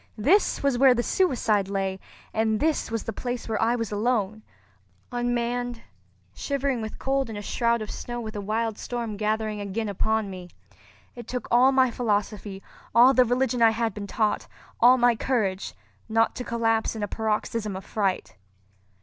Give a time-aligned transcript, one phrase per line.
[0.17, 1.99] This was where the suicide lay;
[2.33, 5.83] and this was the place where I was alone—unmanned,
[6.33, 10.31] shivering with cold in a shroud of snow with a wild storm gathering again upon
[10.31, 10.49] me!
[11.15, 12.63] It took all my philosophy,
[12.95, 14.47] all the religion I had been taught,
[14.79, 15.75] all my courage,
[16.09, 18.35] not to collapse in a paroxysm of fright.